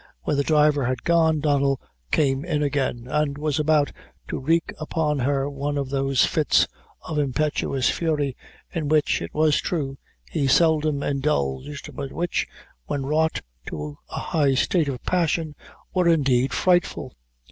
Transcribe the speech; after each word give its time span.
When 0.23 0.35
the 0.35 0.41
driver 0.41 0.85
had 0.85 1.03
gone, 1.03 1.41
Donnel 1.41 1.79
came 2.11 2.43
in 2.43 2.63
again, 2.63 3.05
and 3.07 3.37
was 3.37 3.59
about 3.59 3.91
to 4.29 4.39
wreak 4.39 4.73
upon 4.79 5.19
her 5.19 5.47
one 5.47 5.77
of 5.77 5.89
those 5.91 6.25
fits 6.25 6.67
of 7.07 7.19
impetuous 7.19 7.87
fury, 7.91 8.35
in 8.73 8.87
which, 8.87 9.21
it 9.21 9.31
was 9.31 9.61
true, 9.61 9.99
he 10.31 10.47
seldom 10.47 11.03
indulged, 11.03 11.91
but 11.95 12.11
which, 12.11 12.47
when 12.87 13.05
wrought 13.05 13.41
to 13.67 13.99
a 14.09 14.17
high 14.19 14.55
state 14.55 14.89
of 14.89 15.03
passion, 15.05 15.53
were 15.93 16.07
indeed 16.07 16.51
frightful. 16.51 17.15